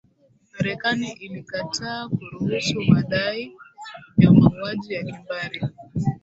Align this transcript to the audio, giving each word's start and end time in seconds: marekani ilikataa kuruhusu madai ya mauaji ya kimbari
marekani 0.53 1.11
ilikataa 1.11 2.09
kuruhusu 2.09 2.81
madai 2.87 3.53
ya 4.17 4.31
mauaji 4.33 4.93
ya 4.93 5.03
kimbari 5.03 5.61